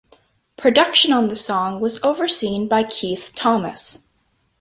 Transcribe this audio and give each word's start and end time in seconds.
Production 0.57 1.13
on 1.13 1.27
the 1.27 1.35
song 1.35 1.79
was 1.79 1.99
overseen 2.01 2.67
by 2.67 2.81
Keith 2.81 3.33
Thomas. 3.35 4.07